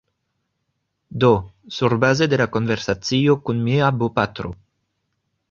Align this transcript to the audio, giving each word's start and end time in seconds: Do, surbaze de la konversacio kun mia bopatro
Do, 1.23 1.29
surbaze 1.75 2.29
de 2.31 2.39
la 2.43 2.47
konversacio 2.57 3.37
kun 3.45 3.61
mia 3.69 3.93
bopatro 4.01 4.57